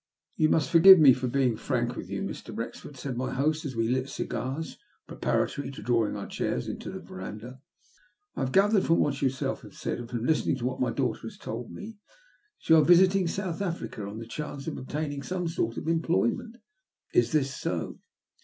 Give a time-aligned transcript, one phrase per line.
[0.21, 2.57] '* You must forgive my being frank with you, Mr.
[2.57, 6.99] Wrexford," said my host, as we lit cigars preparatory to drawing our chairs into the
[6.99, 7.61] verandah;
[7.95, 10.25] '* but I have gathered from what you yourself have said and from
[10.65, 11.99] what my daughter has told me,
[12.57, 16.55] that you are visiting South Africa on the chance of obtaining some sort of employment.
[17.13, 17.99] Is this so